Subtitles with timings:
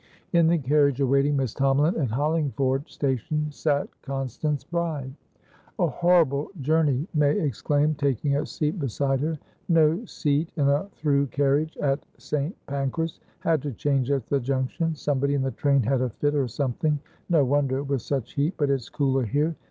[0.33, 5.13] In the carriage awaiting Miss Tomalin at Hollingford station sat Constance Bride.
[5.77, 9.37] "A horrible journey!" May exclaimed, taking a seat beside her.
[9.69, 12.55] "No seat in a through carriage at St.
[12.65, 13.19] Pancras.
[13.41, 14.95] Had to change at the junction.
[14.95, 18.55] Somebody in the train had a fit, or somethingno wonder, with such heat!
[18.57, 19.55] But it's cooler here.